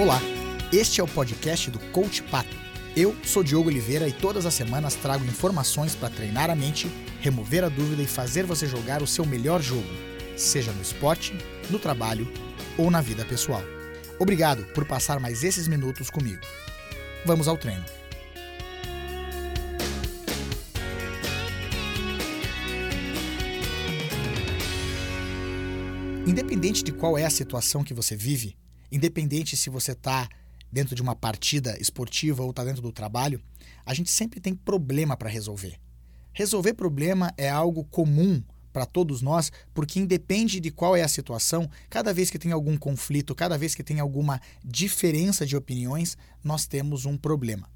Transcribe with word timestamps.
Olá, 0.00 0.18
este 0.72 0.98
é 0.98 1.04
o 1.04 1.06
podcast 1.06 1.70
do 1.70 1.78
Coach 1.92 2.22
Pato. 2.22 2.56
Eu 2.96 3.14
sou 3.22 3.44
Diogo 3.44 3.68
Oliveira 3.68 4.08
e 4.08 4.12
todas 4.14 4.46
as 4.46 4.54
semanas 4.54 4.94
trago 4.94 5.22
informações 5.26 5.94
para 5.94 6.08
treinar 6.08 6.48
a 6.48 6.56
mente, 6.56 6.90
remover 7.20 7.64
a 7.64 7.68
dúvida 7.68 8.00
e 8.00 8.06
fazer 8.06 8.46
você 8.46 8.66
jogar 8.66 9.02
o 9.02 9.06
seu 9.06 9.26
melhor 9.26 9.60
jogo, 9.60 9.86
seja 10.38 10.72
no 10.72 10.80
esporte, 10.80 11.34
no 11.68 11.78
trabalho 11.78 12.26
ou 12.78 12.90
na 12.90 13.02
vida 13.02 13.26
pessoal. 13.26 13.62
Obrigado 14.18 14.64
por 14.72 14.86
passar 14.86 15.20
mais 15.20 15.44
esses 15.44 15.68
minutos 15.68 16.08
comigo. 16.08 16.40
Vamos 17.26 17.46
ao 17.46 17.58
treino. 17.58 17.84
Independente 26.26 26.82
de 26.82 26.90
qual 26.90 27.18
é 27.18 27.26
a 27.26 27.30
situação 27.30 27.84
que 27.84 27.92
você 27.92 28.16
vive, 28.16 28.56
independente 28.90 29.56
se 29.56 29.70
você 29.70 29.92
está 29.92 30.28
dentro 30.72 30.94
de 30.94 31.02
uma 31.02 31.16
partida 31.16 31.76
esportiva 31.80 32.42
ou 32.42 32.50
está 32.50 32.64
dentro 32.64 32.82
do 32.82 32.92
trabalho, 32.92 33.40
a 33.84 33.94
gente 33.94 34.10
sempre 34.10 34.40
tem 34.40 34.54
problema 34.54 35.16
para 35.16 35.28
resolver. 35.28 35.78
Resolver 36.32 36.74
problema 36.74 37.32
é 37.36 37.48
algo 37.48 37.84
comum 37.84 38.42
para 38.72 38.86
todos 38.86 39.20
nós, 39.20 39.50
porque 39.74 39.98
independe 39.98 40.60
de 40.60 40.70
qual 40.70 40.96
é 40.96 41.02
a 41.02 41.08
situação, 41.08 41.68
cada 41.88 42.14
vez 42.14 42.30
que 42.30 42.38
tem 42.38 42.52
algum 42.52 42.76
conflito, 42.76 43.34
cada 43.34 43.58
vez 43.58 43.74
que 43.74 43.82
tem 43.82 43.98
alguma 43.98 44.40
diferença 44.64 45.44
de 45.44 45.56
opiniões, 45.56 46.16
nós 46.42 46.66
temos 46.66 47.04
um 47.04 47.16
problema. 47.16 47.68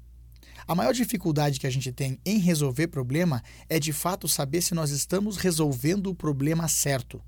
A 0.67 0.73
maior 0.73 0.93
dificuldade 0.93 1.59
que 1.59 1.67
a 1.67 1.69
gente 1.69 1.91
tem 1.91 2.17
em 2.25 2.39
resolver 2.39 2.87
problema 2.87 3.43
é 3.69 3.79
de 3.79 3.93
fato 3.93 4.27
saber 4.27 4.61
se 4.61 4.73
nós 4.73 4.89
estamos 4.89 5.37
resolvendo 5.37 6.07
o 6.07 6.15
problema 6.15 6.67
certo. 6.67 7.21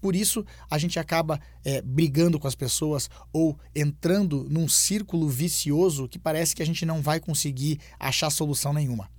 Por 0.00 0.16
isso, 0.16 0.44
a 0.70 0.78
gente 0.78 0.98
acaba 0.98 1.40
é, 1.64 1.82
brigando 1.82 2.38
com 2.38 2.48
as 2.48 2.54
pessoas 2.54 3.10
ou 3.32 3.58
entrando 3.74 4.46
num 4.48 4.68
círculo 4.68 5.28
vicioso 5.28 6.08
que 6.08 6.18
parece 6.18 6.54
que 6.54 6.62
a 6.62 6.66
gente 6.66 6.86
não 6.86 7.02
vai 7.02 7.20
conseguir 7.20 7.78
achar 7.98 8.30
solução 8.30 8.72
nenhuma. 8.72 9.10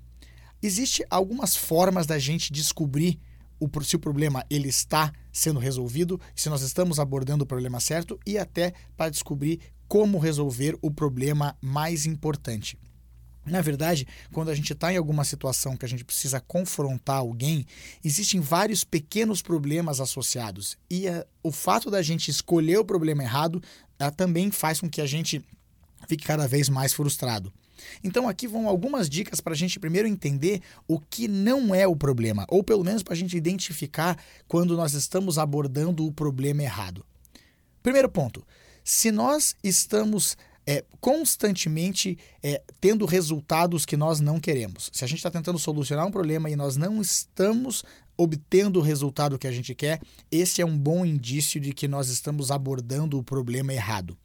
Existem 0.62 1.06
algumas 1.10 1.56
formas 1.56 2.06
da 2.06 2.20
gente 2.20 2.52
descobrir 2.52 3.20
o, 3.60 3.70
se 3.84 3.96
o 3.96 4.00
problema 4.00 4.44
ele 4.50 4.68
está 4.70 5.12
sendo 5.32 5.60
resolvido, 5.60 6.20
se 6.36 6.50
nós 6.50 6.62
estamos 6.62 7.00
abordando 7.00 7.44
o 7.44 7.48
problema 7.48 7.80
certo 7.80 8.20
e 8.26 8.38
até 8.38 8.74
para 8.98 9.12
descobrir 9.12 9.60
como 9.88 10.18
resolver 10.18 10.78
o 10.82 10.90
problema 10.90 11.56
mais 11.62 12.06
importante. 12.06 12.80
Na 13.46 13.62
verdade, 13.62 14.08
quando 14.32 14.50
a 14.50 14.56
gente 14.56 14.72
está 14.72 14.94
em 14.94 14.98
alguma 14.98 15.24
situação 15.24 15.76
que 15.76 15.86
a 15.86 15.90
gente 15.90 16.06
precisa 16.06 16.40
confrontar 16.40 17.18
alguém, 17.18 17.66
existem 18.04 18.40
vários 18.40 18.84
pequenos 18.84 19.42
problemas 19.42 20.00
associados. 20.00 20.78
E 20.90 21.08
a, 21.08 21.12
eh, 21.12 21.28
o 21.42 21.52
fato 21.52 21.90
da 21.90 22.04
gente 22.04 22.30
escolher 22.30 22.78
o 22.78 22.86
problema 22.86 23.24
errado 23.24 23.62
a, 24.00 24.06
eh, 24.06 24.12
também 24.12 24.52
faz 24.52 24.80
com 24.80 24.90
que 24.90 25.02
a 25.02 25.08
gente 25.08 25.44
fique 26.08 26.24
cada 26.24 26.48
vez 26.48 26.70
mais 26.70 26.94
frustrado. 26.94 27.52
Então, 28.04 28.30
aqui 28.30 28.48
vão 28.48 28.68
algumas 28.68 29.10
dicas 29.10 29.42
para 29.42 29.54
a 29.54 29.56
gente 29.56 29.80
primeiro 29.80 30.08
entender 30.08 30.62
o 30.88 31.00
que 31.00 31.28
não 31.28 31.74
é 31.74 31.88
o 31.88 31.96
problema, 31.96 32.46
ou 32.48 32.64
pelo 32.64 32.84
menos 32.84 33.02
para 33.02 33.14
a 33.14 33.18
gente 33.18 33.36
identificar 33.36 34.18
quando 34.48 34.78
nós 34.78 34.94
estamos 34.94 35.40
abordando 35.40 36.06
o 36.06 36.12
problema 36.12 36.62
errado. 36.62 37.04
Primeiro 37.82 38.08
ponto: 38.08 38.46
se 38.84 39.12
nós 39.12 39.56
estamos 39.64 40.38
é, 40.66 40.84
constantemente 41.00 42.18
é, 42.44 42.62
tendo 42.80 43.06
resultados 43.06 43.86
que 43.86 43.98
nós 43.98 44.20
não 44.20 44.40
queremos. 44.40 44.90
Se 44.94 45.04
a 45.04 45.08
gente 45.08 45.18
está 45.18 45.32
tentando 45.32 45.58
solucionar 45.58 46.06
um 46.06 46.12
problema 46.12 46.50
e 46.50 46.56
nós 46.56 46.78
não 46.78 47.02
estamos 47.02 47.84
obtendo 48.18 48.80
o 48.80 48.84
resultado 48.84 49.40
que 49.40 49.48
a 49.48 49.52
gente 49.52 49.74
quer, 49.74 50.00
esse 50.32 50.62
é 50.62 50.66
um 50.66 50.78
bom 50.78 51.06
indício 51.06 51.60
de 51.60 51.74
que 51.74 51.88
nós 51.88 52.10
estamos 52.10 52.52
abordando 52.52 53.18
o 53.18 53.24
problema 53.24 53.74
errado. 53.74 54.18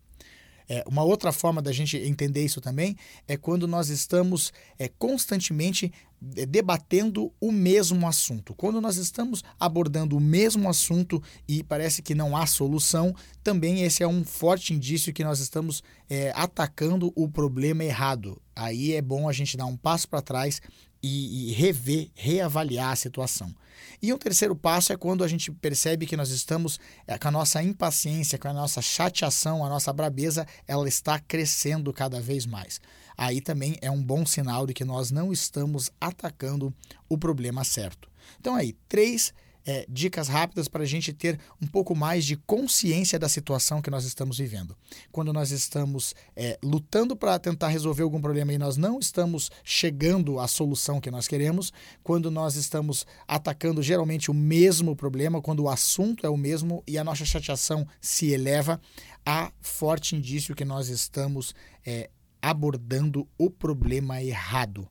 É, 0.69 0.84
uma 0.87 1.05
outra 1.05 1.31
forma 1.31 1.62
da 1.62 1.70
gente 1.70 1.97
entender 1.97 2.45
isso 2.45 2.61
também 2.61 2.97
é 3.28 3.37
quando 3.37 3.69
nós 3.69 3.89
estamos 3.89 4.53
é, 4.78 4.89
constantemente 4.89 5.93
debatendo 6.21 7.32
o 7.41 7.53
mesmo 7.53 8.06
assunto. 8.06 8.54
Quando 8.54 8.81
nós 8.81 8.97
estamos 8.97 9.44
abordando 9.59 10.16
o 10.16 10.21
mesmo 10.21 10.69
assunto 10.69 11.22
e 11.47 11.62
parece 11.62 12.03
que 12.03 12.15
não 12.15 12.37
há 12.37 12.47
solução, 12.47 13.15
também 13.43 13.82
esse 13.82 14.03
é 14.03 14.09
um 14.09 14.25
forte 14.25 14.72
indício 14.72 15.12
que 15.12 15.25
nós 15.25 15.41
estamos 15.41 15.82
é, 16.09 16.32
atacando 16.34 17.12
o 17.15 17.28
problema 17.28 17.84
errado. 17.84 18.41
Aí 18.54 18.94
é 18.94 19.03
bom 19.03 19.28
a 19.28 19.32
gente 19.32 19.56
dar 19.56 19.66
um 19.66 19.77
passo 19.77 20.09
para 20.09 20.22
trás 20.22 20.60
e, 21.03 21.50
e 21.50 21.53
rever, 21.53 22.10
reavaliar 22.15 22.93
a 22.93 22.97
situação. 22.97 23.54
E 24.00 24.12
um 24.12 24.19
terceiro 24.19 24.56
passo 24.56 24.93
é 24.93 24.97
quando 24.97 25.22
a 25.22 25.28
gente 25.28 25.50
percebe 25.53 26.06
que 26.06 26.16
nós 26.16 26.31
estamos 26.31 26.81
é, 27.06 27.19
com 27.19 27.28
a 27.28 27.31
nossa 27.31 27.62
impaciência, 27.62 28.38
com 28.38 28.48
a 28.48 28.53
nossa 28.53 28.83
chateação, 28.83 29.65
a 29.65 29.69
nossa 29.69 29.93
brabeza, 29.93 30.47
ela 30.66 30.88
está 30.88 31.19
crescendo 31.19 31.93
cada 31.93 32.21
vez 32.21 32.47
mais. 32.47 32.81
Aí 33.16 33.41
também 33.41 33.77
é 33.81 33.91
um 33.91 34.03
bom 34.03 34.27
sinal 34.27 34.66
de 34.66 34.75
que 34.75 34.84
nós 34.84 35.10
não 35.10 35.32
estamos 35.32 35.91
atacando 36.00 36.75
o 37.09 37.16
problema 37.16 37.65
certo. 37.65 38.09
Então 38.38 38.54
aí, 38.54 38.75
três 38.88 39.32
é, 39.66 39.84
dicas 39.88 40.28
rápidas 40.28 40.69
para 40.69 40.84
a 40.84 40.87
gente 40.87 41.12
ter 41.12 41.38
um 41.60 41.66
pouco 41.66 41.94
mais 41.94 42.25
de 42.25 42.37
consciência 42.37 43.19
da 43.19 43.28
situação 43.28 43.82
que 43.82 43.91
nós 43.91 44.04
estamos 44.04 44.38
vivendo. 44.38 44.77
Quando 45.10 45.32
nós 45.32 45.50
estamos 45.50 46.15
é, 46.37 46.56
lutando 46.62 47.16
para 47.16 47.37
tentar 47.38 47.69
resolver 47.69 48.04
algum 48.04 48.21
problema 48.21 48.53
e 48.53 48.59
nós 48.59 48.77
não 48.77 49.00
estamos 49.00 49.50
chegando 49.65 50.38
à 50.38 50.47
solução 50.47 51.00
que 51.00 51.10
nós 51.10 51.27
queremos, 51.27 51.72
quando 52.03 52.31
nós 52.31 52.54
estamos 52.54 53.04
atacando 53.27 53.83
geralmente 53.83 54.31
o 54.31 54.34
mesmo 54.34 54.94
problema, 54.94 55.43
quando 55.43 55.65
o 55.65 55.69
assunto 55.69 56.25
é 56.25 56.31
o 56.31 56.37
mesmo 56.37 56.84
e 56.87 56.97
a 56.97 57.03
nossa 57.03 57.25
chateação 57.25 57.87
se 58.00 58.31
eleva, 58.31 58.81
há 59.25 59.50
forte 59.60 60.15
indício 60.15 60.54
que 60.54 60.65
nós 60.65 60.88
estamos 60.88 61.53
é, 61.84 62.09
abordando 62.41 63.28
o 63.38 63.50
problema 63.50 64.22
errado. 64.22 64.88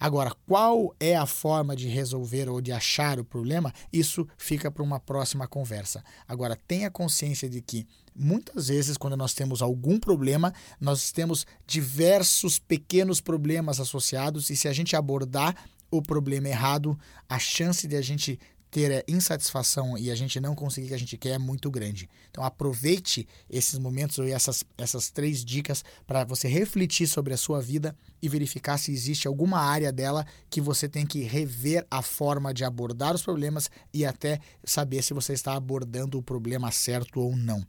Agora, 0.00 0.32
qual 0.46 0.94
é 1.00 1.16
a 1.16 1.26
forma 1.26 1.74
de 1.74 1.88
resolver 1.88 2.48
ou 2.48 2.60
de 2.60 2.70
achar 2.70 3.18
o 3.18 3.24
problema? 3.24 3.72
Isso 3.92 4.26
fica 4.36 4.70
para 4.70 4.82
uma 4.82 5.00
próxima 5.00 5.48
conversa. 5.48 6.04
Agora, 6.26 6.56
tenha 6.68 6.88
consciência 6.88 7.48
de 7.48 7.60
que 7.60 7.84
muitas 8.14 8.68
vezes, 8.68 8.96
quando 8.96 9.16
nós 9.16 9.34
temos 9.34 9.60
algum 9.60 9.98
problema, 9.98 10.52
nós 10.80 11.10
temos 11.10 11.44
diversos 11.66 12.60
pequenos 12.60 13.20
problemas 13.20 13.80
associados, 13.80 14.50
e 14.50 14.56
se 14.56 14.68
a 14.68 14.72
gente 14.72 14.94
abordar 14.94 15.56
o 15.90 16.00
problema 16.00 16.48
errado, 16.48 16.96
a 17.28 17.38
chance 17.38 17.88
de 17.88 17.96
a 17.96 18.02
gente 18.02 18.38
ter 18.70 18.90
é, 18.90 19.04
insatisfação 19.08 19.96
e 19.96 20.10
a 20.10 20.14
gente 20.14 20.40
não 20.40 20.54
conseguir 20.54 20.86
o 20.86 20.88
que 20.88 20.94
a 20.94 20.98
gente 20.98 21.16
quer 21.16 21.30
é 21.30 21.38
muito 21.38 21.70
grande. 21.70 22.08
Então 22.30 22.44
aproveite 22.44 23.26
esses 23.48 23.78
momentos 23.78 24.18
ou 24.18 24.26
essas, 24.26 24.64
essas 24.76 25.10
três 25.10 25.44
dicas 25.44 25.84
para 26.06 26.24
você 26.24 26.48
refletir 26.48 27.06
sobre 27.06 27.32
a 27.32 27.36
sua 27.36 27.60
vida 27.60 27.96
e 28.20 28.28
verificar 28.28 28.78
se 28.78 28.92
existe 28.92 29.26
alguma 29.26 29.60
área 29.60 29.92
dela 29.92 30.26
que 30.50 30.60
você 30.60 30.88
tem 30.88 31.06
que 31.06 31.22
rever 31.22 31.86
a 31.90 32.02
forma 32.02 32.52
de 32.52 32.64
abordar 32.64 33.14
os 33.14 33.22
problemas 33.22 33.70
e 33.92 34.04
até 34.04 34.40
saber 34.64 35.02
se 35.02 35.14
você 35.14 35.32
está 35.32 35.54
abordando 35.54 36.18
o 36.18 36.22
problema 36.22 36.70
certo 36.70 37.20
ou 37.20 37.36
não. 37.36 37.64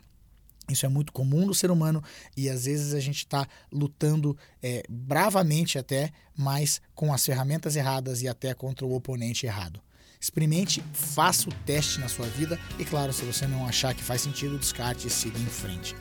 Isso 0.69 0.85
é 0.85 0.89
muito 0.89 1.11
comum 1.11 1.45
no 1.45 1.53
ser 1.53 1.71
humano 1.71 2.03
e 2.37 2.49
às 2.49 2.65
vezes 2.65 2.93
a 2.93 2.99
gente 2.99 3.17
está 3.17 3.47
lutando 3.71 4.37
é, 4.61 4.83
bravamente 4.87 5.79
até, 5.79 6.11
mas 6.37 6.81
com 6.93 7.11
as 7.11 7.25
ferramentas 7.25 7.75
erradas 7.75 8.21
e 8.21 8.27
até 8.27 8.53
contra 8.53 8.85
o 8.85 8.93
oponente 8.93 9.45
errado. 9.45 9.81
Experimente, 10.21 10.83
faça 10.91 11.49
o 11.49 11.53
teste 11.65 11.97
na 11.99 12.09
sua 12.09 12.25
vida 12.25 12.59
e, 12.77 12.83
claro, 12.83 13.13
se 13.13 13.23
você 13.23 13.47
não 13.47 13.65
achar 13.65 13.93
que 13.95 14.03
faz 14.03 14.21
sentido, 14.21 14.57
descarte 14.57 15.07
e 15.07 15.09
siga 15.09 15.39
em 15.39 15.45
frente. 15.45 15.95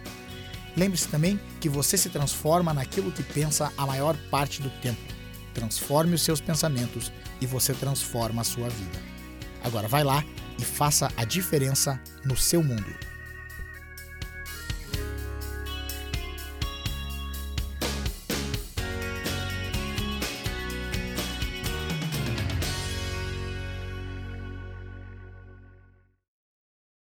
Lembre-se 0.77 1.07
também 1.07 1.41
que 1.61 1.69
você 1.69 1.97
se 1.97 2.09
transforma 2.09 2.75
naquilo 2.75 3.13
que 3.13 3.23
pensa 3.23 3.73
a 3.77 3.87
maior 3.87 4.17
parte 4.29 4.61
do 4.61 4.71
tempo. 4.81 5.01
Transforme 5.55 6.15
os 6.15 6.23
seus 6.23 6.41
pensamentos 6.41 7.13
e 7.41 7.47
você 7.47 7.73
transforma 7.73 8.43
a 8.43 8.45
sua 8.45 8.69
vida. 8.69 8.99
Agora 9.63 9.87
vai 9.87 10.03
lá 10.03 10.25
e 10.59 10.65
faça 10.65 11.13
a 11.17 11.25
diferença 11.25 12.01
no 12.25 12.37
seu 12.37 12.63
mundo. 12.63 12.93